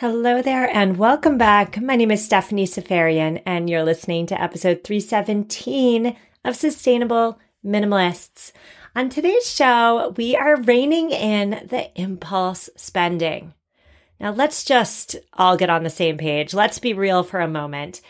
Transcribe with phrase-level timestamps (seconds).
[0.00, 1.78] Hello there and welcome back.
[1.78, 8.52] My name is Stephanie Seferian, and you're listening to episode 317 of Sustainable Minimalists.
[8.96, 13.52] On today's show, we are reining in the impulse spending.
[14.18, 16.54] Now let's just all get on the same page.
[16.54, 18.00] Let's be real for a moment.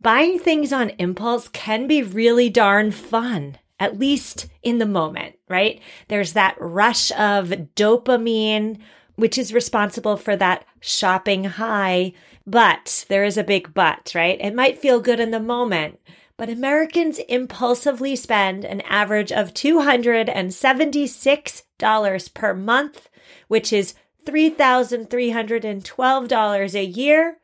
[0.00, 5.80] Buying things on impulse can be really darn fun at least in the moment, right?
[6.06, 8.78] There's that rush of dopamine
[9.16, 12.12] which is responsible for that shopping high.
[12.46, 14.40] But there is a big but, right?
[14.40, 16.00] It might feel good in the moment,
[16.36, 23.08] but Americans impulsively spend an average of $276 per month,
[23.48, 23.94] which is
[24.26, 27.38] $3,312 a year,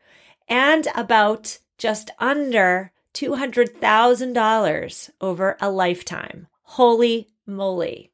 [0.48, 6.46] and about just under $200,000 over a lifetime.
[6.62, 8.10] Holy moly.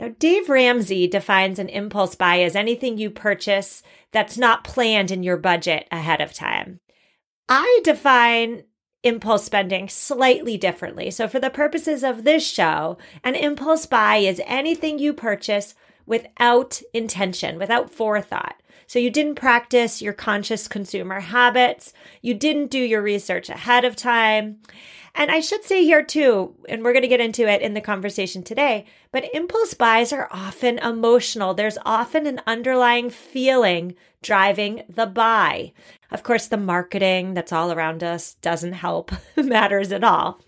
[0.00, 3.82] Now, Dave Ramsey defines an impulse buy as anything you purchase
[4.12, 6.80] that's not planned in your budget ahead of time.
[7.50, 8.62] I define
[9.02, 11.10] impulse spending slightly differently.
[11.10, 15.74] So, for the purposes of this show, an impulse buy is anything you purchase
[16.06, 18.56] without intention, without forethought.
[18.86, 21.92] So, you didn't practice your conscious consumer habits,
[22.22, 24.60] you didn't do your research ahead of time.
[25.14, 27.80] And I should say here too, and we're going to get into it in the
[27.80, 31.54] conversation today, but impulse buys are often emotional.
[31.54, 35.72] There's often an underlying feeling driving the buy.
[36.10, 40.40] Of course, the marketing that's all around us doesn't help matters at all.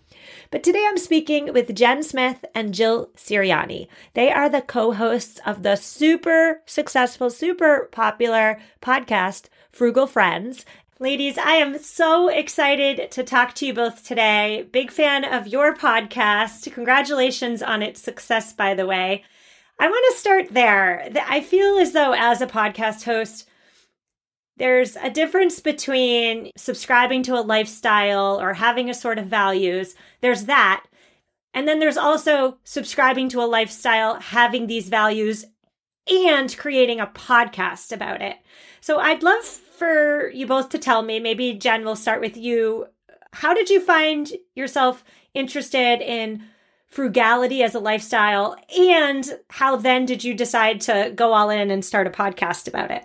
[0.50, 3.88] But today I'm speaking with Jen Smith and Jill Sirianni.
[4.14, 10.66] They are the co hosts of the super successful, super popular podcast, Frugal Friends.
[11.02, 14.68] Ladies, I am so excited to talk to you both today.
[14.70, 16.72] Big fan of your podcast.
[16.72, 19.24] Congratulations on its success, by the way.
[19.80, 21.10] I want to start there.
[21.26, 23.48] I feel as though, as a podcast host,
[24.58, 29.96] there's a difference between subscribing to a lifestyle or having a sort of values.
[30.20, 30.84] There's that.
[31.52, 35.46] And then there's also subscribing to a lifestyle, having these values,
[36.10, 38.36] and creating a podcast about it.
[38.80, 42.86] So I'd love for you both to tell me, maybe Jen, will start with you.
[43.32, 45.04] How did you find yourself
[45.34, 46.44] interested in
[46.88, 48.56] frugality as a lifestyle?
[48.78, 52.90] And how then did you decide to go all in and start a podcast about
[52.90, 53.04] it?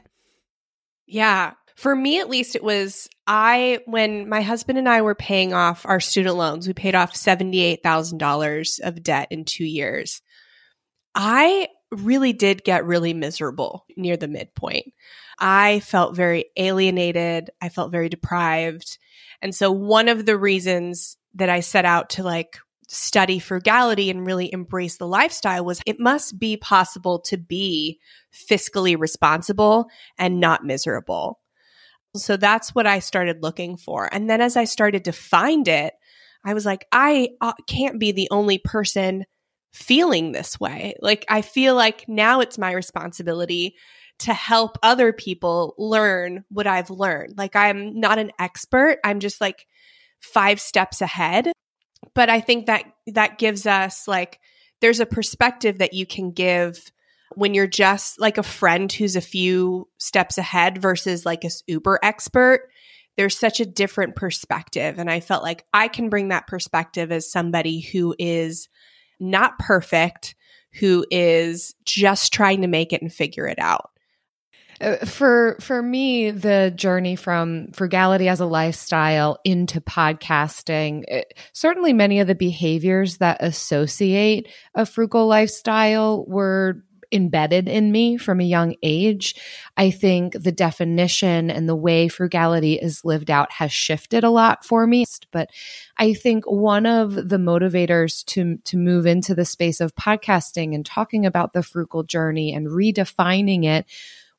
[1.06, 1.53] Yeah.
[1.75, 5.85] For me, at least, it was I, when my husband and I were paying off
[5.85, 10.22] our student loans, we paid off $78,000 of debt in two years.
[11.14, 14.93] I really did get really miserable near the midpoint.
[15.39, 17.51] I felt very alienated.
[17.61, 18.97] I felt very deprived.
[19.41, 24.25] And so one of the reasons that I set out to like study frugality and
[24.25, 27.99] really embrace the lifestyle was it must be possible to be
[28.33, 29.87] fiscally responsible
[30.17, 31.39] and not miserable.
[32.15, 34.09] So that's what I started looking for.
[34.11, 35.93] And then as I started to find it,
[36.43, 39.25] I was like, I uh, can't be the only person
[39.72, 40.95] feeling this way.
[41.01, 43.75] Like, I feel like now it's my responsibility
[44.19, 47.38] to help other people learn what I've learned.
[47.38, 48.97] Like I'm not an expert.
[49.03, 49.67] I'm just like
[50.22, 51.51] 5 steps ahead.
[52.13, 54.39] But I think that that gives us like
[54.81, 56.91] there's a perspective that you can give
[57.35, 61.99] when you're just like a friend who's a few steps ahead versus like a uber
[62.01, 62.69] expert
[63.17, 67.29] there's such a different perspective and i felt like i can bring that perspective as
[67.29, 68.69] somebody who is
[69.19, 70.35] not perfect
[70.79, 73.91] who is just trying to make it and figure it out.
[74.79, 81.94] Uh, for for me the journey from frugality as a lifestyle into podcasting it, certainly
[81.94, 88.45] many of the behaviors that associate a frugal lifestyle were embedded in me from a
[88.45, 89.35] young age.
[89.75, 94.66] I think the definition and the way frugality is lived out has shifted a lot
[94.66, 95.06] for me.
[95.31, 95.50] But
[95.97, 100.85] I think one of the motivators to, to move into the space of podcasting and
[100.85, 103.85] talking about the frugal journey and redefining it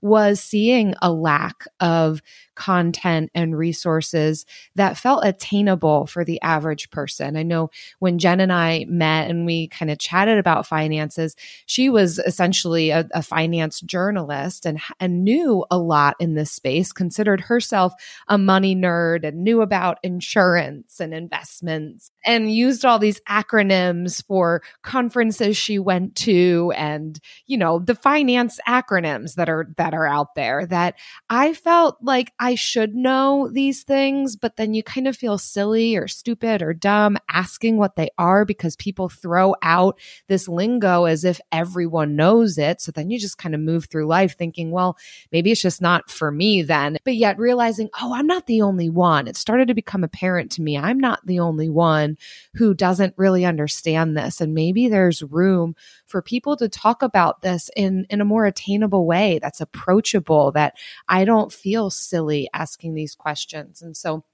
[0.00, 2.22] was seeing a lack of
[2.58, 7.36] content and resources that felt attainable for the average person.
[7.36, 11.36] I know when Jen and I met and we kind of chatted about finances,
[11.66, 16.92] she was essentially a, a finance journalist and, and knew a lot in this space,
[16.92, 17.92] considered herself
[18.26, 24.62] a money nerd and knew about insurance and investments and used all these acronyms for
[24.82, 30.06] conferences she went to and, you know, the finance acronyms that are that that are
[30.06, 30.96] out there that
[31.30, 35.96] I felt like I should know these things, but then you kind of feel silly
[35.96, 41.24] or stupid or dumb asking what they are because people throw out this lingo as
[41.24, 42.82] if everyone knows it.
[42.82, 44.98] So then you just kind of move through life thinking, well,
[45.32, 46.98] maybe it's just not for me then.
[47.02, 49.26] But yet realizing, oh, I'm not the only one.
[49.26, 50.76] It started to become apparent to me.
[50.76, 52.18] I'm not the only one
[52.56, 54.42] who doesn't really understand this.
[54.42, 55.74] And maybe there's room
[56.04, 60.76] for people to talk about this in, in a more attainable way that's approachable, that
[61.08, 63.82] I don't feel silly asking these questions.
[63.82, 64.24] And so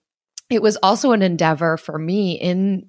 [0.51, 2.87] it was also an endeavor for me in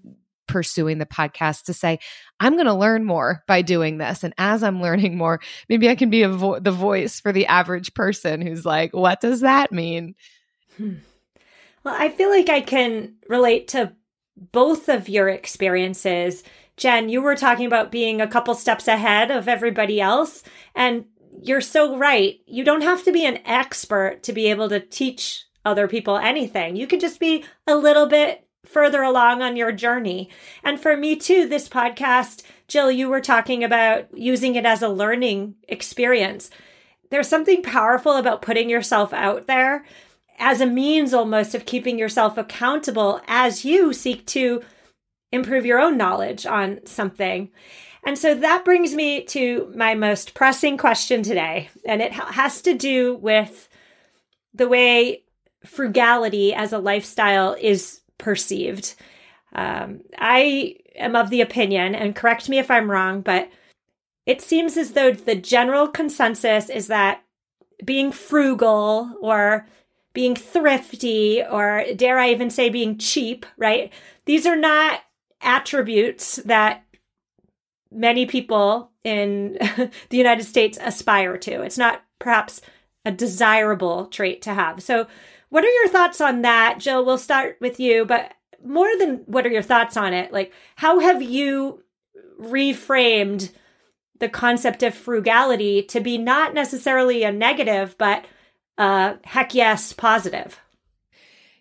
[0.48, 1.98] pursuing the podcast to say
[2.40, 5.96] i'm going to learn more by doing this and as i'm learning more maybe i
[5.96, 10.14] can be vo- the voice for the average person who's like what does that mean
[10.78, 10.94] hmm.
[11.84, 13.92] well i feel like i can relate to
[14.38, 16.44] both of your experiences
[16.78, 20.44] Jen, you were talking about being a couple steps ahead of everybody else.
[20.76, 21.06] And
[21.42, 22.40] you're so right.
[22.46, 26.76] You don't have to be an expert to be able to teach other people anything.
[26.76, 30.30] You could just be a little bit further along on your journey.
[30.64, 34.90] And for me too, this podcast, Jill, you were talking about using it as a
[34.90, 36.50] learning experience.
[37.12, 39.86] There's something powerful about putting yourself out there
[40.38, 44.62] as a means almost of keeping yourself accountable as you seek to
[45.32, 47.52] improve your own knowledge on something.
[48.06, 51.70] And so that brings me to my most pressing question today.
[51.86, 53.68] And it has to do with
[54.54, 55.24] the way
[55.66, 58.94] frugality as a lifestyle is perceived.
[59.54, 63.50] Um, I am of the opinion, and correct me if I'm wrong, but
[64.26, 67.24] it seems as though the general consensus is that
[67.84, 69.68] being frugal or
[70.14, 73.92] being thrifty, or dare I even say being cheap, right?
[74.26, 75.02] These are not
[75.42, 76.85] attributes that
[77.96, 79.54] many people in
[80.10, 81.62] the United States aspire to.
[81.62, 82.62] It's not perhaps
[83.06, 84.84] a desirable trait to have.
[84.84, 85.08] So,
[85.50, 86.80] what are your thoughts on that?
[86.80, 88.34] Jill, we'll start with you, but
[88.64, 90.34] more than what are your thoughts on it?
[90.34, 91.84] Like, how have you
[92.42, 93.52] reframed
[94.20, 98.26] the concept of frugality to be not necessarily a negative, but
[98.78, 100.60] uh, heck yes, positive?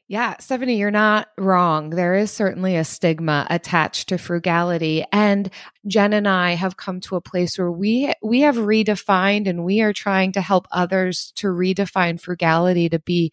[0.07, 1.89] Yeah, Stephanie, you're not wrong.
[1.89, 5.49] There is certainly a stigma attached to frugality and
[5.87, 9.81] Jen and I have come to a place where we we have redefined and we
[9.81, 13.33] are trying to help others to redefine frugality to be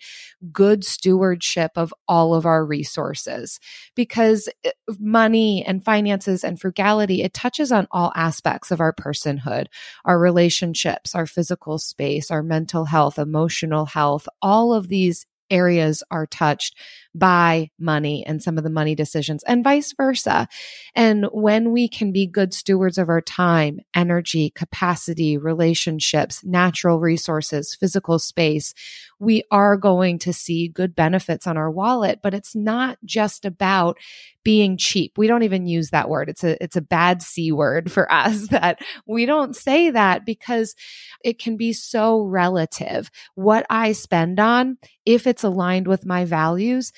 [0.51, 3.59] good stewardship of all of our resources
[3.95, 9.67] because eh, money and finances and frugality it touches on all aspects of our personhood,
[10.05, 16.25] our relationships, our physical space, our mental health, emotional health, all of these areas are
[16.25, 16.75] touched
[17.13, 20.47] by money and some of the money decisions and vice versa.
[20.95, 27.75] And when we can be good stewards of our time, energy, capacity, relationships, natural resources,
[27.75, 28.73] physical space,
[29.19, 33.97] we are going to see good benefits on our wallet, but it's not just about
[34.43, 35.17] being cheap.
[35.17, 36.29] We don't even use that word.
[36.29, 40.75] It's a it's a bad C word for us that we don't say that because
[41.23, 43.09] it can be so relative.
[43.35, 46.91] What I spend on, if it's aligned with my values,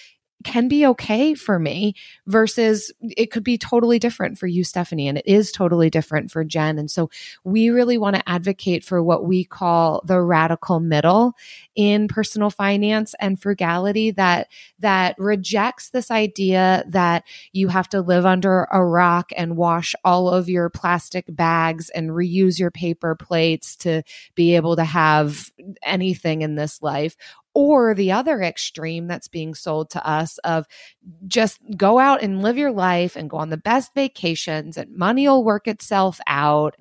[0.44, 1.95] can be okay for me
[2.28, 6.44] versus it could be totally different for you, Stephanie, and it is totally different for
[6.44, 6.78] Jen.
[6.78, 7.10] And so
[7.44, 11.34] we really want to advocate for what we call the radical middle
[11.75, 14.48] in personal finance and frugality that,
[14.80, 20.30] that rejects this idea that you have to live under a rock and wash all
[20.30, 24.04] of your plastic bags and reuse your paper plates to
[24.36, 25.51] be able to have
[25.84, 27.16] anything in this life
[27.53, 30.65] or the other extreme that's being sold to us of
[31.27, 35.27] just go out and live your life and go on the best vacations and money
[35.27, 36.75] will work itself out.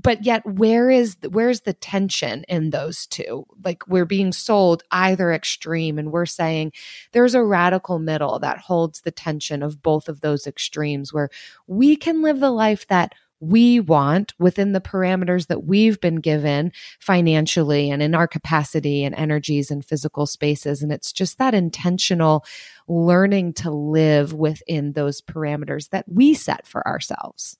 [0.00, 3.46] But yet where is where's the tension in those two?
[3.64, 6.72] Like we're being sold either extreme and we're saying
[7.12, 11.30] there's a radical middle that holds the tension of both of those extremes where
[11.66, 16.72] we can live the life that we want within the parameters that we've been given
[17.00, 20.82] financially and in our capacity and energies and physical spaces.
[20.82, 22.44] And it's just that intentional
[22.88, 27.58] learning to live within those parameters that we set for ourselves.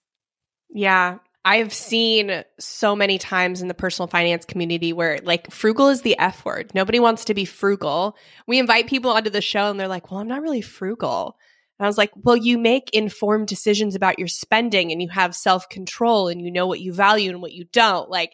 [0.71, 1.19] Yeah.
[1.45, 6.19] I've seen so many times in the personal finance community where like frugal is the
[6.19, 6.73] F word.
[6.75, 8.17] Nobody wants to be frugal.
[8.49, 11.39] We invite people onto the show and they're like, well, I'm not really frugal.
[11.79, 15.35] And I was like, well, you make informed decisions about your spending and you have
[15.35, 18.11] self control and you know what you value and what you don't.
[18.11, 18.33] Like,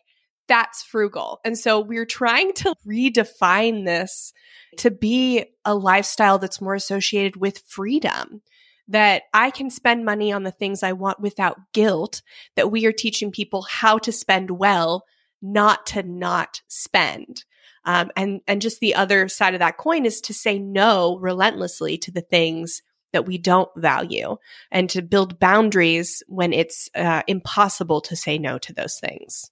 [0.49, 1.40] that's frugal.
[1.44, 4.32] And so we're trying to redefine this
[4.78, 8.42] to be a lifestyle that's more associated with freedom.
[8.88, 12.20] That I can spend money on the things I want without guilt,
[12.56, 15.04] that we are teaching people how to spend well,
[15.40, 17.44] not to not spend.
[17.84, 21.96] Um, and and just the other side of that coin is to say no relentlessly
[21.99, 22.82] to the things
[23.12, 24.37] that we don't value
[24.71, 29.50] and to build boundaries when it's uh, impossible to say no to those things.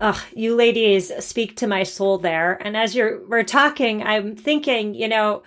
[0.00, 2.58] Oh, you ladies speak to my soul there.
[2.60, 5.44] And as you're we're talking, I'm thinking, you know,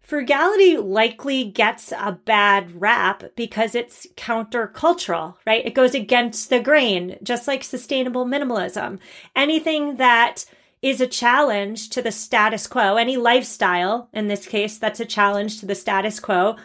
[0.00, 5.66] frugality likely gets a bad rap because it's countercultural, right?
[5.66, 9.00] It goes against the grain, just like sustainable minimalism.
[9.34, 10.44] Anything that
[10.88, 15.60] is a challenge to the status quo, any lifestyle, in this case, that's a challenge
[15.60, 16.56] to the status quo,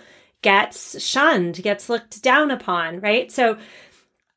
[0.42, 3.32] gets shunned, gets looked down upon, right?
[3.32, 3.58] So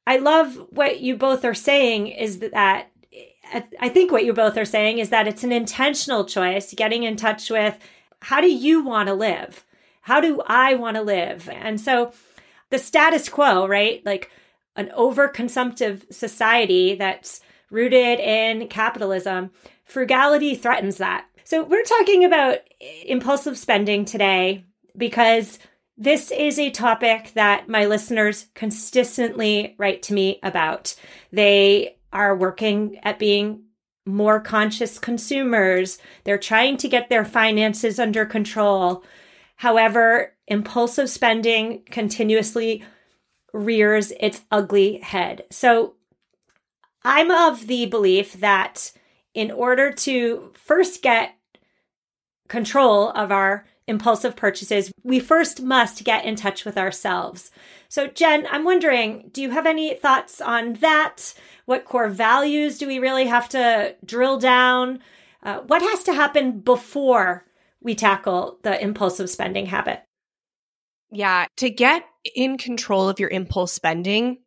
[0.07, 2.91] I love what you both are saying is that
[3.79, 7.17] I think what you both are saying is that it's an intentional choice, getting in
[7.17, 7.79] touch with
[8.23, 9.65] how do you want to live?
[10.01, 11.49] How do I want to live?
[11.53, 12.13] And so
[12.71, 14.05] the status quo, right?
[14.05, 14.31] Like
[14.77, 19.51] an overconsumptive society that's rooted in capitalism,
[19.85, 21.27] frugality threatens that.
[21.45, 22.59] So we're talking about
[23.05, 24.65] impulsive spending today
[24.97, 25.59] because
[25.97, 30.95] this is a topic that my listeners consistently write to me about.
[31.31, 33.65] They are working at being
[34.07, 35.99] more conscious consumers.
[36.25, 39.05] They're trying to get their finances under control.
[39.57, 42.85] However, impulsive spending continuously
[43.53, 45.45] rears its ugly head.
[45.51, 45.95] So
[47.05, 48.93] I'm of the belief that
[49.35, 51.35] in order to first get
[52.49, 57.51] control of our impulsive purchases, we first must get in touch with ourselves.
[57.89, 61.35] So, Jen, I'm wondering, do you have any thoughts on that?
[61.67, 65.01] What core values do we really have to drill down?
[65.43, 67.45] Uh, what has to happen before
[67.81, 70.03] we tackle the impulsive spending habit?
[71.11, 74.39] Yeah, to get in control of your impulse spending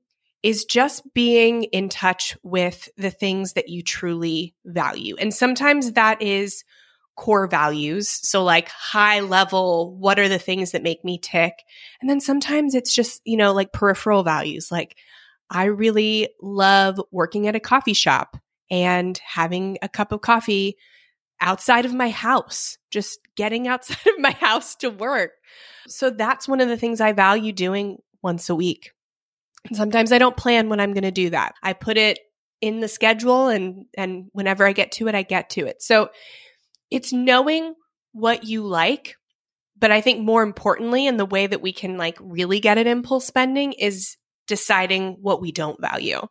[0.44, 5.15] is just being in touch with the things that you truly value.
[5.20, 6.63] And sometimes that is
[7.15, 8.08] core values.
[8.08, 11.53] So like high level, what are the things that make me tick?
[12.00, 14.72] And then sometimes it's just, you know, like peripheral values.
[14.72, 14.96] Like
[15.50, 18.38] I really love working at a coffee shop
[18.70, 20.77] and having a cup of coffee
[21.41, 25.32] outside of my house, just getting outside of my house to work.
[25.88, 28.91] So that's one of the things I value doing once a week.
[29.74, 31.56] Sometimes I don't plan when I'm going to do that.
[31.64, 32.20] I put it
[32.62, 35.82] in the schedule and and whenever I get to it, I get to it.
[35.82, 36.10] So
[36.90, 37.76] it's knowing
[38.14, 39.16] what you like,
[39.78, 42.88] but I think more importantly, and the way that we can like really get at
[42.88, 46.22] impulse spending is deciding what we don't value.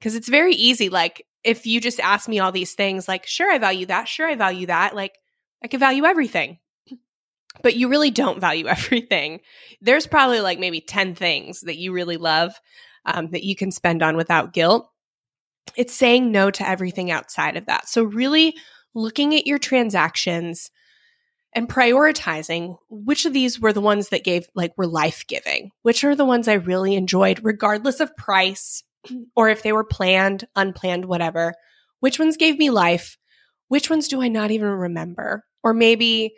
[0.00, 0.90] Cause it's very easy.
[0.90, 4.06] Like if you just ask me all these things, like, sure, I value that.
[4.08, 4.94] Sure, I value that.
[4.94, 5.12] Like
[5.62, 6.58] I can value everything.
[7.62, 9.40] But you really don't value everything.
[9.80, 12.54] There's probably like maybe 10 things that you really love
[13.06, 14.88] um, that you can spend on without guilt.
[15.76, 17.88] It's saying no to everything outside of that.
[17.88, 18.54] So, really
[18.94, 20.70] looking at your transactions
[21.54, 26.04] and prioritizing which of these were the ones that gave like were life giving which
[26.04, 28.82] are the ones i really enjoyed regardless of price
[29.36, 31.54] or if they were planned unplanned whatever
[32.00, 33.16] which ones gave me life
[33.68, 36.34] which ones do i not even remember or maybe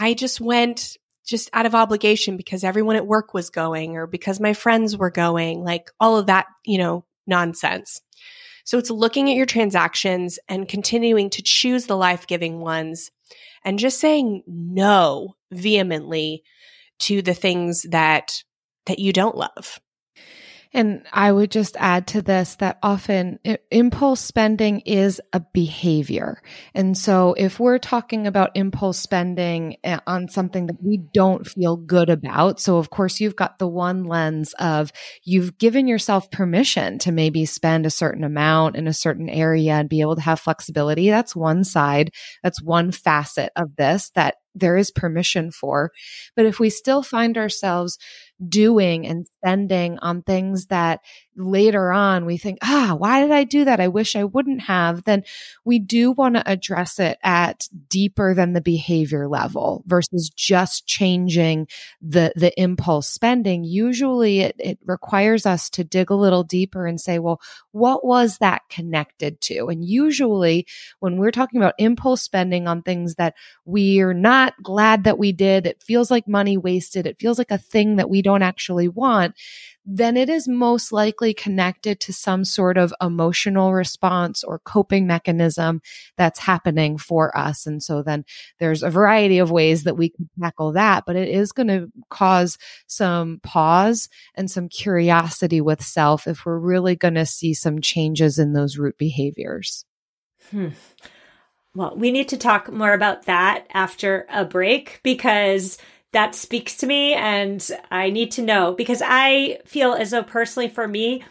[0.00, 4.40] i just went just out of obligation because everyone at work was going or because
[4.40, 8.00] my friends were going like all of that you know nonsense
[8.64, 13.10] so it's looking at your transactions and continuing to choose the life giving ones
[13.64, 16.42] and just saying no vehemently
[17.00, 18.42] to the things that
[18.86, 19.80] that you don't love.
[20.72, 26.40] And I would just add to this that often impulse spending is a behavior.
[26.74, 31.76] And so if we're talking about impulse spending eh, on something that we don't feel
[31.76, 34.92] good about, so of course you've got the one lens of
[35.24, 39.88] you've given yourself permission to maybe spend a certain amount in a certain area and
[39.88, 41.10] be able to have flexibility.
[41.10, 42.12] That's one side.
[42.44, 45.90] That's one facet of this that there is permission for.
[46.36, 47.98] But if we still find ourselves
[48.48, 51.00] doing and spending on things that
[51.36, 53.80] later on we think, ah, why did I do that?
[53.80, 55.04] I wish I wouldn't have.
[55.04, 55.24] Then
[55.64, 61.66] we do want to address it at deeper than the behavior level versus just changing
[62.00, 63.64] the, the impulse spending.
[63.64, 67.40] Usually it, it requires us to dig a little deeper and say, well,
[67.72, 69.66] what was that connected to?
[69.68, 70.66] And usually
[71.00, 75.66] when we're talking about impulse spending on things that we're not glad that we did,
[75.66, 77.06] it feels like money wasted.
[77.06, 79.34] It feels like a thing that we don't don't actually want,
[79.84, 85.80] then it is most likely connected to some sort of emotional response or coping mechanism
[86.16, 87.66] that's happening for us.
[87.66, 88.24] And so then
[88.58, 91.88] there's a variety of ways that we can tackle that, but it is going to
[92.08, 92.56] cause
[92.86, 98.38] some pause and some curiosity with self if we're really going to see some changes
[98.38, 99.84] in those root behaviors.
[100.50, 100.68] Hmm.
[101.74, 105.78] Well, we need to talk more about that after a break because
[106.12, 110.68] that speaks to me and I need to know because I feel as though personally
[110.68, 111.22] for me,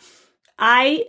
[0.58, 1.06] I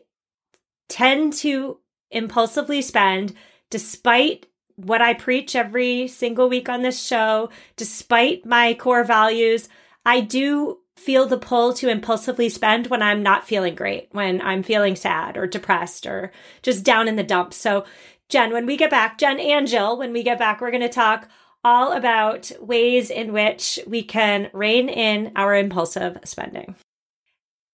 [0.89, 1.79] tend to
[2.11, 3.35] impulsively spend
[3.71, 9.69] despite what I preach every single week on this show, despite my core values.
[10.05, 14.63] I do feel the pull to impulsively spend when I'm not feeling great, when I'm
[14.63, 17.57] feeling sad or depressed or just down in the dumps.
[17.57, 17.85] So,
[18.29, 20.89] Jen, when we get back, Jen and Jill, when we get back, we're going to
[20.89, 21.29] talk
[21.63, 26.75] all about ways in which we can rein in our impulsive spending.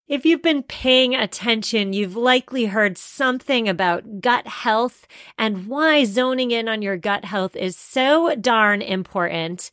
[0.08, 6.52] If you've been paying attention, you've likely heard something about gut health and why zoning
[6.52, 9.72] in on your gut health is so darn important.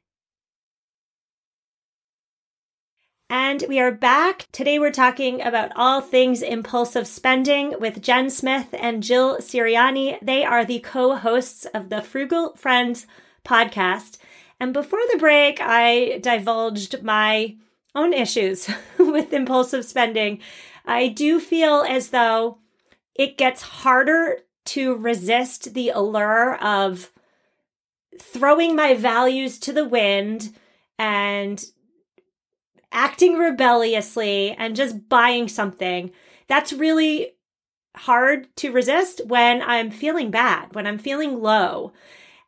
[3.31, 4.49] And we are back.
[4.51, 10.19] Today we're talking about all things impulsive spending with Jen Smith and Jill Sirianni.
[10.21, 13.07] They are the co hosts of the Frugal Friends
[13.45, 14.17] podcast.
[14.59, 17.55] And before the break, I divulged my
[17.95, 18.69] own issues
[18.99, 20.41] with impulsive spending.
[20.85, 22.57] I do feel as though
[23.15, 27.13] it gets harder to resist the allure of
[28.19, 30.53] throwing my values to the wind
[30.99, 31.63] and
[32.91, 36.11] acting rebelliously and just buying something,
[36.47, 37.33] that's really
[37.95, 41.93] hard to resist when I'm feeling bad, when I'm feeling low.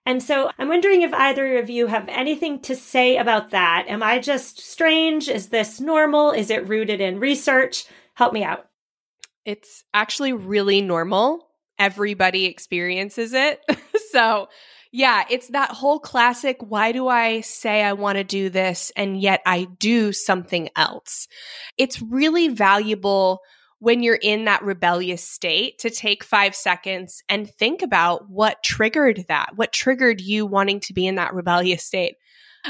[0.06, 3.86] And so I'm wondering if either of you have anything to say about that.
[3.88, 5.30] Am I just strange?
[5.30, 6.32] Is this normal?
[6.32, 7.86] Is it rooted in research?
[8.15, 8.67] Help me out.
[9.46, 11.48] It's actually really normal.
[11.80, 13.62] Everybody experiences it.
[14.12, 14.50] so
[14.95, 19.19] yeah, it's that whole classic why do I say I want to do this and
[19.19, 21.27] yet I do something else?
[21.79, 23.39] It's really valuable
[23.79, 29.25] when you're in that rebellious state to take five seconds and think about what triggered
[29.29, 32.15] that, what triggered you wanting to be in that rebellious state.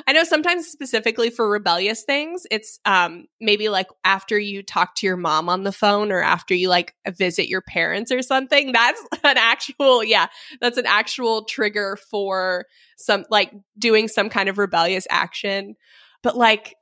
[0.07, 5.05] I know sometimes specifically for rebellious things, it's um maybe like after you talk to
[5.05, 8.71] your mom on the phone or after you like visit your parents or something.
[8.71, 10.27] That's an actual yeah,
[10.59, 12.65] that's an actual trigger for
[12.97, 15.75] some like doing some kind of rebellious action.
[16.23, 16.75] But like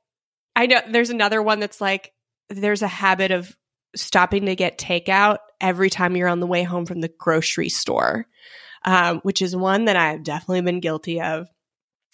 [0.56, 2.12] I know there's another one that's like
[2.48, 3.54] there's a habit of
[3.94, 8.26] stopping to get takeout every time you're on the way home from the grocery store.
[8.84, 11.46] Um, which is one that I've definitely been guilty of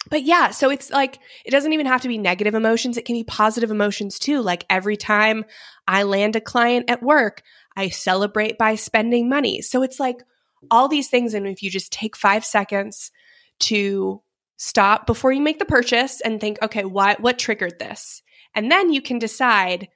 [0.09, 3.15] but yeah, so it's like it doesn't even have to be negative emotions, it can
[3.15, 4.41] be positive emotions too.
[4.41, 5.45] Like every time
[5.87, 7.41] I land a client at work,
[7.75, 9.61] I celebrate by spending money.
[9.61, 10.21] So it's like
[10.69, 13.11] all these things and if you just take 5 seconds
[13.59, 14.21] to
[14.57, 18.21] stop before you make the purchase and think, okay, what what triggered this?
[18.55, 19.87] And then you can decide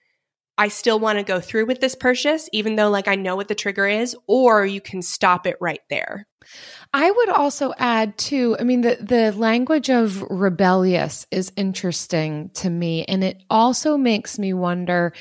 [0.57, 3.47] I still want to go through with this purchase, even though like I know what
[3.47, 6.27] the trigger is, or you can stop it right there.
[6.93, 12.69] I would also add too, I mean, the, the language of rebellious is interesting to
[12.69, 13.05] me.
[13.05, 15.13] And it also makes me wonder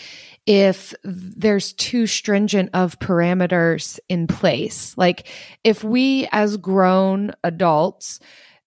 [0.44, 4.96] if there's too stringent of parameters in place.
[4.98, 5.28] Like
[5.64, 8.20] if we as grown adults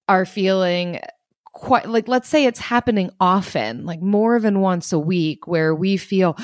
[0.08, 1.00] are feeling
[1.56, 5.96] quite like let's say it's happening often like more than once a week where we
[5.96, 6.36] feel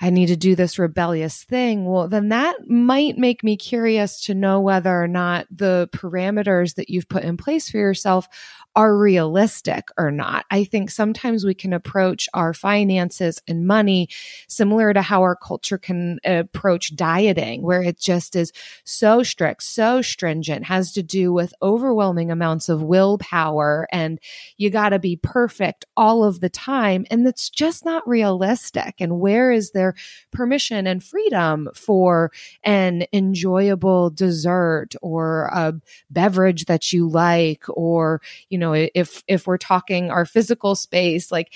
[0.00, 1.84] i need to do this rebellious thing.
[1.84, 6.88] Well then that might make me curious to know whether or not the parameters that
[6.88, 8.26] you've put in place for yourself
[8.76, 10.46] are realistic or not.
[10.50, 14.08] I think sometimes we can approach our finances and money
[14.48, 18.52] similar to how our culture can approach dieting, where it just is
[18.84, 24.18] so strict, so stringent, has to do with overwhelming amounts of willpower and
[24.56, 27.06] you got to be perfect all of the time.
[27.10, 28.96] And that's just not realistic.
[28.98, 29.94] And where is there
[30.32, 32.32] permission and freedom for
[32.64, 35.74] an enjoyable dessert or a
[36.10, 41.52] beverage that you like or you know if if we're talking our physical space like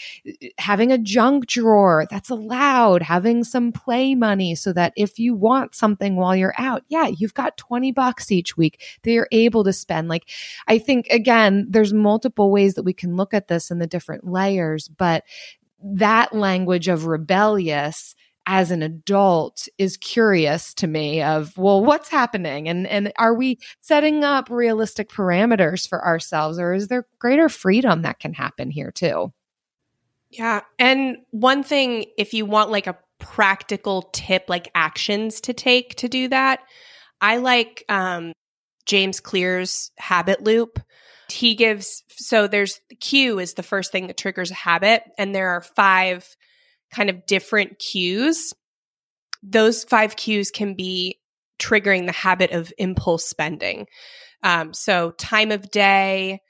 [0.59, 5.75] having a junk drawer that's allowed having some play money so that if you want
[5.75, 9.73] something while you're out yeah you've got 20 bucks each week that you're able to
[9.73, 10.09] spend.
[10.09, 10.29] Like
[10.67, 14.27] i think again there's multiple ways that we can look at this in the different
[14.27, 15.25] layers but
[15.83, 18.15] that language of rebellious
[18.51, 22.67] as an adult is curious to me of well what's happening?
[22.67, 28.03] And and are we setting up realistic parameters for ourselves or is there greater freedom
[28.03, 29.33] that can happen here too?
[30.31, 35.97] Yeah and one thing if you want like a practical tip like actions to take
[35.97, 36.61] to do that
[37.21, 38.33] i like um
[38.87, 40.79] james clear's habit loop.
[41.29, 45.51] He gives so there's cue is the first thing that triggers a habit and there
[45.51, 46.37] are five
[46.91, 48.53] kind of different cues,
[49.43, 51.19] those five cues can be
[51.59, 53.87] triggering the habit of impulse spending.
[54.43, 56.41] Um, so, time of day,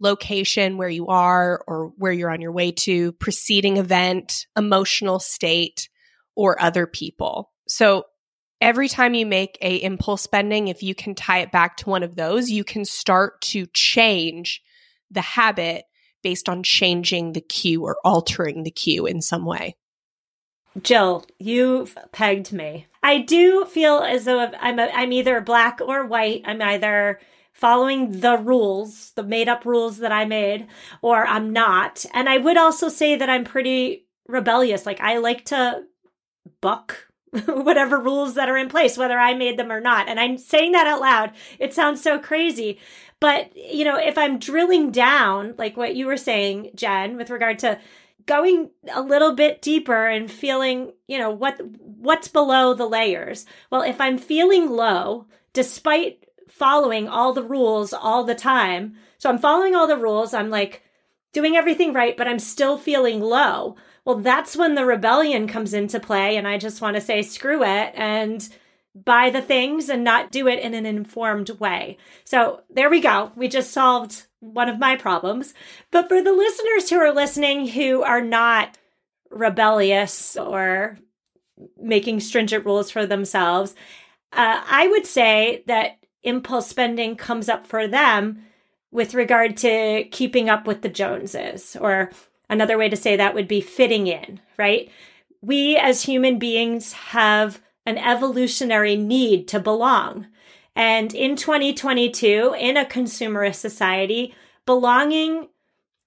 [0.00, 5.88] location where you are or where you're on your way to, preceding event, emotional state,
[6.34, 7.52] or other people.
[7.68, 8.04] So,
[8.60, 12.02] every time you make a impulse spending, if you can tie it back to one
[12.02, 14.62] of those, you can start to change
[15.10, 15.84] the habit
[16.22, 19.76] based on changing the cue or altering the cue in some way.
[20.82, 22.86] Jill, you've pegged me.
[23.02, 26.42] I do feel as though I'm a, I'm either black or white.
[26.44, 27.20] I'm either
[27.52, 30.66] following the rules, the made up rules that I made,
[31.00, 32.04] or I'm not.
[32.12, 34.84] And I would also say that I'm pretty rebellious.
[34.84, 35.84] Like I like to
[36.60, 37.06] buck
[37.46, 40.08] whatever rules that are in place, whether I made them or not.
[40.08, 41.32] And I'm saying that out loud.
[41.58, 42.78] It sounds so crazy.
[43.20, 47.58] But, you know, if I'm drilling down, like what you were saying, Jen, with regard
[47.60, 47.78] to
[48.26, 53.46] going a little bit deeper and feeling, you know, what what's below the layers.
[53.70, 59.38] Well, if I'm feeling low despite following all the rules all the time, so I'm
[59.38, 60.82] following all the rules, I'm like
[61.32, 63.76] doing everything right, but I'm still feeling low.
[64.04, 67.62] Well, that's when the rebellion comes into play and I just want to say screw
[67.62, 68.48] it and
[69.04, 71.98] buy the things and not do it in an informed way.
[72.24, 73.30] So there we go.
[73.36, 75.54] We just solved one of my problems.
[75.90, 78.78] But for the listeners who are listening who are not
[79.30, 80.98] rebellious or
[81.80, 83.74] making stringent rules for themselves,
[84.32, 88.44] uh, I would say that impulse spending comes up for them
[88.90, 92.10] with regard to keeping up with the Joneses, or
[92.48, 94.90] another way to say that would be fitting in, right?
[95.42, 100.26] We as human beings have an evolutionary need to belong.
[100.74, 104.34] And in 2022, in a consumerist society,
[104.66, 105.48] belonging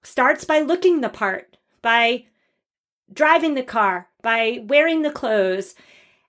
[0.02, 2.26] starts by looking the part, by
[3.12, 5.74] driving the car, by wearing the clothes.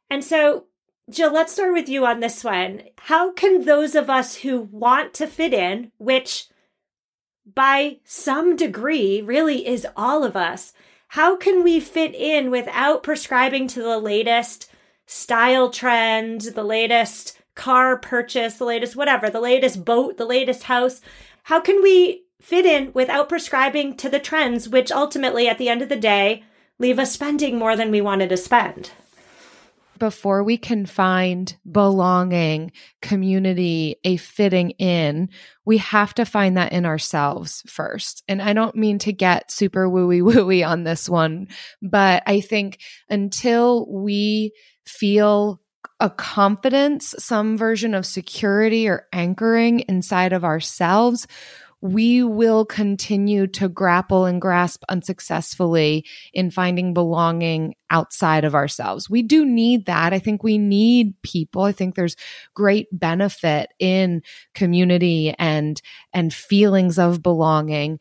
[0.10, 0.66] And so,
[1.10, 2.84] Jill, let's start with you on this one.
[2.98, 6.48] How can those of us who want to fit in, which
[7.54, 10.74] by some degree really is all of us,
[11.10, 14.70] how can we fit in without prescribing to the latest
[15.12, 21.02] style trend, the latest car purchase, the latest whatever, the latest boat, the latest house.
[21.43, 25.82] How can we fit in without prescribing to the trends, which ultimately, at the end
[25.82, 26.45] of the day,
[26.80, 28.91] leave us spending more than we wanted to spend?
[30.00, 32.71] Before we can find belonging,
[33.02, 35.28] community, a fitting in,
[35.65, 38.24] we have to find that in ourselves first.
[38.30, 41.50] And I don't mean to get super wooey wooey on this one,
[41.82, 44.54] but I think until we
[44.91, 45.62] feel
[45.99, 51.27] a confidence, some version of security or anchoring inside of ourselves,
[51.82, 59.10] we will continue to grapple and grasp unsuccessfully in finding belonging outside of ourselves.
[59.10, 60.13] We do need that.
[60.13, 61.63] I think we need people.
[61.63, 62.15] I think there's
[62.56, 64.23] great benefit in
[64.56, 65.80] community and
[66.13, 67.99] and feelings of belonging,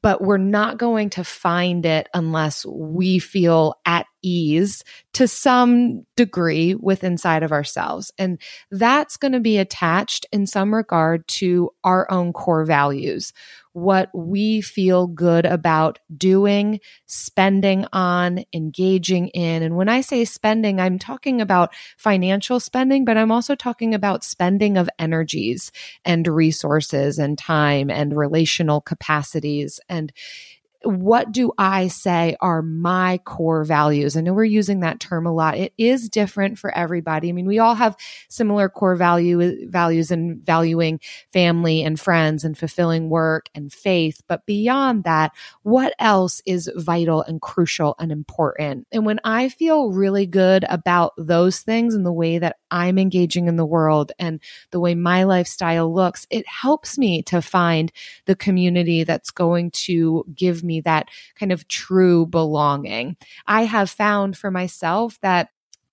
[0.00, 6.74] but we're not going to find it unless we feel at ease to some degree
[6.74, 8.12] with inside of ourselves.
[8.18, 13.32] And that's going to be attached in some regard to our own core values
[13.78, 19.62] what we feel good about doing, spending on, engaging in.
[19.62, 24.24] And when I say spending, I'm talking about financial spending, but I'm also talking about
[24.24, 25.70] spending of energies
[26.04, 29.80] and resources and time and relational capacities.
[29.88, 30.12] And
[30.84, 34.16] what do I say are my core values?
[34.16, 35.56] I know we're using that term a lot.
[35.56, 37.28] It is different for everybody.
[37.28, 37.96] I mean, we all have
[38.28, 41.00] similar core value values and valuing
[41.32, 44.22] family and friends and fulfilling work and faith.
[44.28, 48.86] But beyond that, what else is vital and crucial and important?
[48.92, 53.48] And when I feel really good about those things and the way that I'm engaging
[53.48, 57.92] in the world and the way my lifestyle looks, it helps me to find
[58.26, 63.16] the community that's going to give me that kind of true belonging.
[63.46, 65.50] I have found for myself that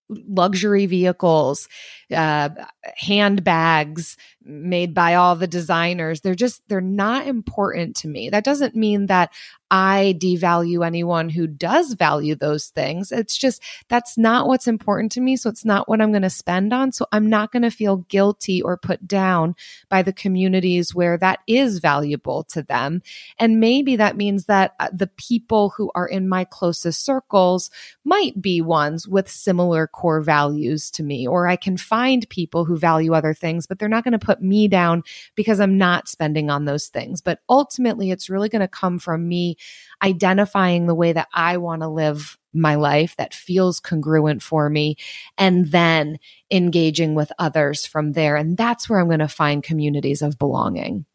[0.10, 1.68] luxury vehicles,
[2.16, 2.50] uh,
[2.96, 6.22] handbags made by all the designers.
[6.22, 8.30] They're just, they're not important to me.
[8.30, 9.32] That doesn't mean that
[9.72, 13.12] I devalue anyone who does value those things.
[13.12, 15.36] It's just that's not what's important to me.
[15.38, 16.92] So it's not what I'm going to spend on.
[16.92, 19.56] So I'm not going to feel guilty or put down
[19.90, 23.02] by the communities where that is valuable to them.
[23.40, 27.72] And maybe that means that uh, the people who are in my closest circles
[28.04, 32.78] might be ones with similar core values to me, or I can find people who
[32.78, 35.04] value other things, but they're not going to put me down
[35.36, 37.22] because I'm not spending on those things.
[37.22, 39.58] But ultimately, it's really going to come from me
[40.02, 44.96] identifying the way that I want to live my life that feels congruent for me
[45.38, 46.18] and then
[46.50, 48.36] engaging with others from there.
[48.36, 51.06] And that's where I'm going to find communities of belonging.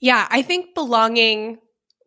[0.00, 1.58] Yeah, I think belonging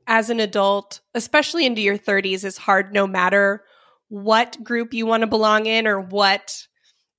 [0.07, 3.63] as an adult, especially into your 30s, is hard no matter
[4.09, 6.67] what group you want to belong in or what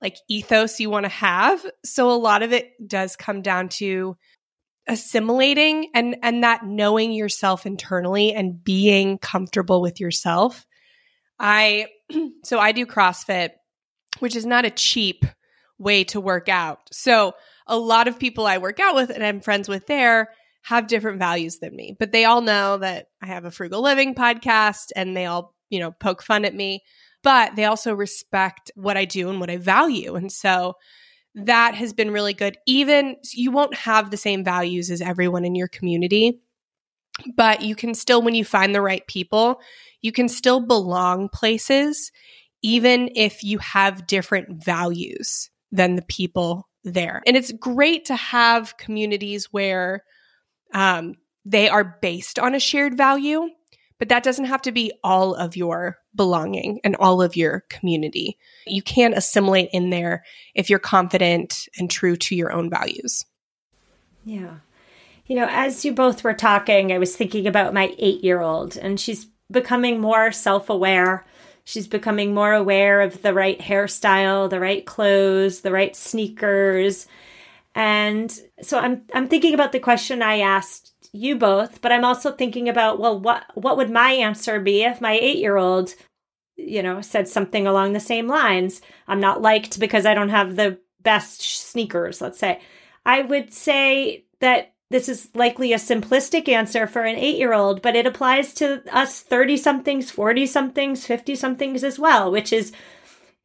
[0.00, 1.64] like ethos you want to have.
[1.84, 4.16] So a lot of it does come down to
[4.88, 10.66] assimilating and and that knowing yourself internally and being comfortable with yourself.
[11.38, 11.86] I
[12.44, 13.50] so I do CrossFit,
[14.18, 15.24] which is not a cheap
[15.78, 16.80] way to work out.
[16.92, 17.34] So
[17.66, 20.30] a lot of people I work out with and I'm friends with there
[20.62, 24.14] have different values than me, but they all know that I have a frugal living
[24.14, 26.82] podcast and they all, you know, poke fun at me,
[27.22, 30.14] but they also respect what I do and what I value.
[30.14, 30.74] And so
[31.35, 32.59] that has been really good.
[32.66, 36.40] Even you won't have the same values as everyone in your community,
[37.37, 39.61] but you can still, when you find the right people,
[40.00, 42.11] you can still belong places,
[42.62, 47.22] even if you have different values than the people there.
[47.26, 50.02] And it's great to have communities where
[50.72, 53.48] um, they are based on a shared value
[54.00, 58.38] but that doesn't have to be all of your belonging and all of your community.
[58.66, 63.26] You can assimilate in there if you're confident and true to your own values.
[64.24, 64.54] Yeah.
[65.26, 68.76] You know, as you both were talking, I was thinking about my eight year old,
[68.76, 71.26] and she's becoming more self aware.
[71.64, 77.06] She's becoming more aware of the right hairstyle, the right clothes, the right sneakers.
[77.74, 82.33] And so I'm I'm thinking about the question I asked you both, but I'm also
[82.33, 85.94] thinking about well, what what would my answer be if my eight year old,
[86.57, 88.81] you know, said something along the same lines?
[89.09, 92.20] I'm not liked because I don't have the best sneakers.
[92.20, 92.61] Let's say,
[93.05, 97.81] I would say that this is likely a simplistic answer for an eight year old,
[97.83, 102.73] but it applies to us 30 somethings, 40 somethings, 50 somethings as well, which is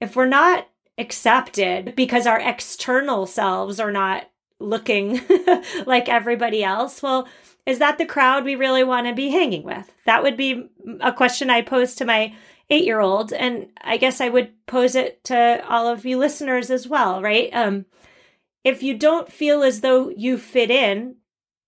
[0.01, 5.21] if we're not accepted because our external selves are not looking
[5.85, 7.27] like everybody else, well,
[7.65, 9.91] is that the crowd we really want to be hanging with?
[10.05, 10.69] That would be
[11.01, 12.35] a question I pose to my
[12.69, 13.33] eight year old.
[13.33, 17.49] And I guess I would pose it to all of you listeners as well, right?
[17.53, 17.85] Um,
[18.63, 21.17] if you don't feel as though you fit in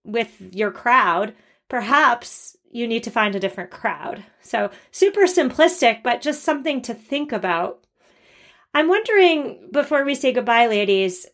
[0.04, 1.34] with your crowd,
[1.70, 4.24] perhaps you need to find a different crowd.
[4.42, 7.86] So, super simplistic, but just something to think about.
[8.74, 11.26] I'm wondering, before we say goodbye, ladies,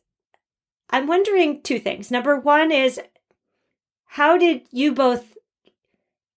[0.89, 2.11] I'm wondering two things.
[2.11, 2.99] Number one is
[4.13, 5.35] how did you both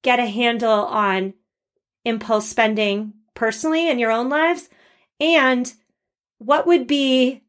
[0.03, 1.35] get a handle on
[2.07, 4.71] impulse spending personally in your own lives?
[5.21, 5.71] And
[6.39, 7.43] what would be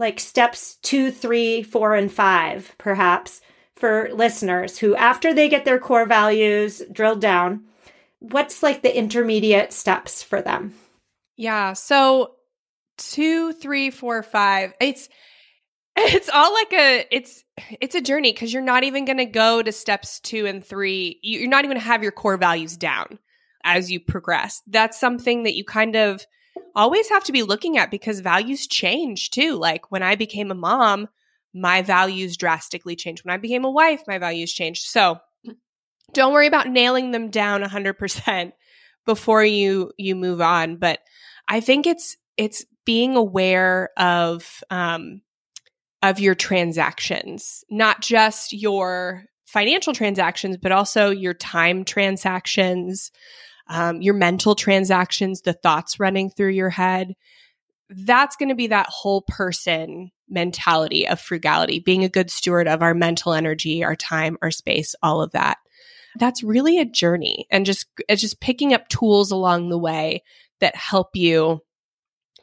[0.00, 3.40] like steps two, three, four, and five, perhaps,
[3.76, 7.62] for listeners who, after they get their core values drilled down,
[8.18, 10.74] what's like the intermediate steps for them?
[11.36, 11.74] Yeah.
[11.74, 12.34] So
[12.98, 14.74] two, three, four, five.
[14.80, 15.08] It's
[15.96, 17.44] it's all like a it's
[17.80, 21.18] it's a journey because you're not even going to go to steps two and three.
[21.22, 23.18] You're not even going to have your core values down
[23.64, 24.62] as you progress.
[24.66, 26.24] That's something that you kind of
[26.74, 29.56] always have to be looking at because values change too.
[29.56, 31.08] Like when I became a mom,
[31.54, 33.24] my values drastically changed.
[33.24, 34.84] When I became a wife, my values changed.
[34.86, 35.18] So
[36.12, 38.52] don't worry about nailing them down 100%
[39.04, 41.00] before you you move on but
[41.48, 45.20] i think it's it's being aware of um
[46.02, 53.10] of your transactions not just your financial transactions but also your time transactions
[53.68, 57.14] um, your mental transactions the thoughts running through your head.
[57.88, 62.82] That's going to be that whole person mentality of frugality being a good steward of
[62.82, 65.58] our mental energy our time our space all of that.
[66.18, 70.22] That's really a journey and just it's just picking up tools along the way
[70.60, 71.60] that help you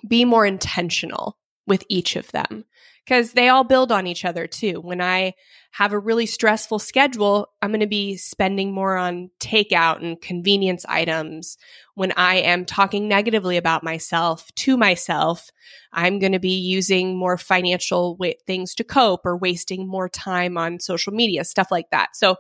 [0.07, 2.65] be more intentional with each of them
[3.09, 4.79] because they all build on each other too.
[4.81, 5.33] When I
[5.71, 10.85] have a really stressful schedule, I'm going to be spending more on takeout and convenience
[10.87, 11.57] items.
[11.95, 15.49] When I am talking negatively about myself to myself,
[15.91, 20.79] I'm going to be using more financial things to cope or wasting more time on
[20.79, 22.15] social media, stuff like that.
[22.15, 22.35] So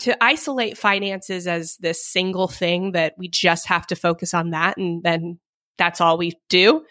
[0.00, 4.76] to isolate finances as this single thing that we just have to focus on that
[4.76, 5.38] and then
[5.78, 6.84] that's all we do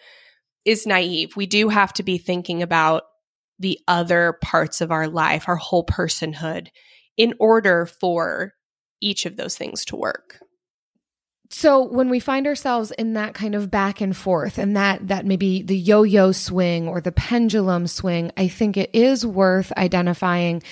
[0.64, 1.36] is naive.
[1.36, 3.02] We do have to be thinking about
[3.58, 6.68] the other parts of our life, our whole personhood,
[7.16, 8.52] in order for
[9.00, 10.40] each of those things to work.
[11.50, 15.24] So when we find ourselves in that kind of back and forth and that that
[15.24, 20.62] maybe the yo-yo swing or the pendulum swing, I think it is worth identifying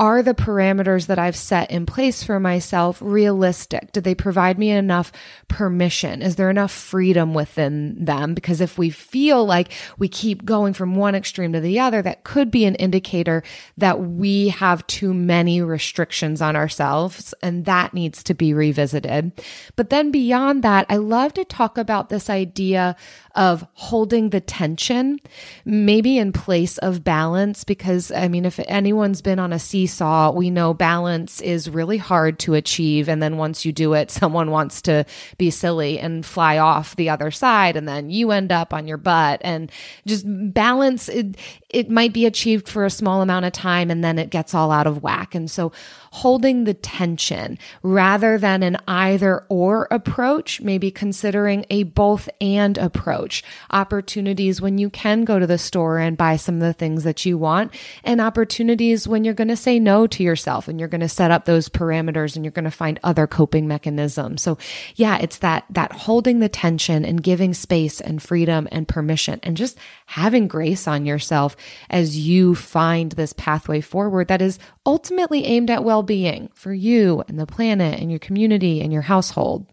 [0.00, 3.92] are the parameters that I've set in place for myself realistic?
[3.92, 5.12] Do they provide me enough
[5.46, 6.22] permission?
[6.22, 8.32] Is there enough freedom within them?
[8.32, 12.24] Because if we feel like we keep going from one extreme to the other, that
[12.24, 13.42] could be an indicator
[13.76, 19.30] that we have too many restrictions on ourselves and that needs to be revisited.
[19.76, 22.96] But then beyond that, I love to talk about this idea
[23.34, 25.18] of holding the tension,
[25.64, 27.64] maybe in place of balance.
[27.64, 32.38] Because I mean, if anyone's been on a seesaw, we know balance is really hard
[32.40, 33.08] to achieve.
[33.08, 35.04] And then once you do it, someone wants to
[35.38, 37.76] be silly and fly off the other side.
[37.76, 39.40] And then you end up on your butt.
[39.42, 39.70] And
[40.06, 41.36] just balance, it,
[41.70, 44.72] it might be achieved for a small amount of time and then it gets all
[44.72, 45.34] out of whack.
[45.34, 45.72] And so
[46.12, 53.44] holding the tension rather than an either or approach, maybe considering a both and approach.
[53.70, 57.24] Opportunities when you can go to the store and buy some of the things that
[57.24, 61.00] you want, and opportunities when you're going to say no to yourself and you're going
[61.00, 64.42] to set up those parameters and you're going to find other coping mechanisms.
[64.42, 64.58] So,
[64.96, 69.56] yeah, it's that that holding the tension and giving space and freedom and permission and
[69.56, 71.56] just having grace on yourself
[71.88, 77.22] as you find this pathway forward that is ultimately aimed at well being for you
[77.28, 79.66] and the planet and your community and your household.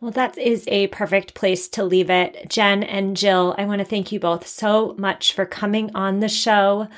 [0.00, 2.50] Well, that is a perfect place to leave it.
[2.50, 6.28] Jen and Jill, I want to thank you both so much for coming on the
[6.28, 6.88] show.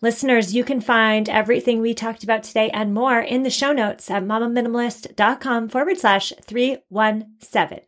[0.00, 4.10] Listeners, you can find everything we talked about today and more in the show notes
[4.10, 7.80] at mamaminimalist.com forward slash 317.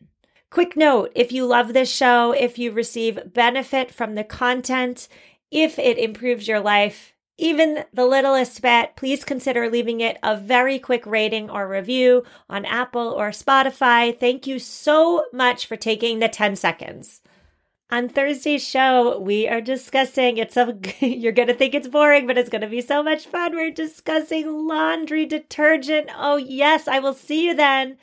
[0.50, 5.06] Quick note if you love this show, if you receive benefit from the content,
[5.50, 10.78] if it improves your life, even the littlest bit, please consider leaving it a very
[10.78, 14.16] quick rating or review on Apple or Spotify.
[14.18, 17.22] Thank you so much for taking the 10 seconds.
[17.92, 22.36] On Thursday's show, we are discussing it's a you're going to think it's boring, but
[22.38, 23.56] it's going to be so much fun.
[23.56, 26.10] We're discussing laundry detergent.
[26.14, 27.96] Oh, yes, I will see you then.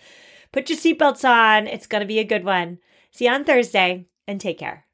[0.52, 1.68] Put your seatbelts on.
[1.68, 2.80] It's going to be a good one.
[3.12, 4.87] See you on Thursday and take care.